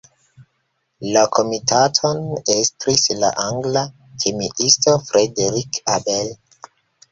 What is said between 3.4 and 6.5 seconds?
angla kemiisto Frederick Abel.